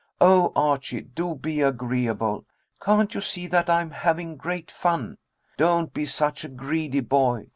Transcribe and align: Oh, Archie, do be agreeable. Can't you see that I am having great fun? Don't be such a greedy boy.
Oh, 0.19 0.51
Archie, 0.55 1.01
do 1.01 1.35
be 1.35 1.61
agreeable. 1.61 2.43
Can't 2.81 3.13
you 3.13 3.21
see 3.21 3.45
that 3.45 3.69
I 3.69 3.81
am 3.81 3.91
having 3.91 4.35
great 4.35 4.71
fun? 4.71 5.19
Don't 5.57 5.93
be 5.93 6.05
such 6.07 6.43
a 6.43 6.49
greedy 6.49 7.01
boy. 7.01 7.49